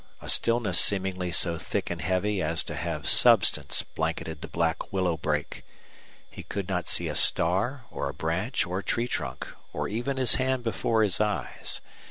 [0.19, 5.15] A stillness seemingly so thick and heavy as to have substance blanketed the black willow
[5.15, 5.63] brake.
[6.27, 10.33] He could not see a star or a branch or tree trunk or even his
[10.41, 11.81] hand before his eyes.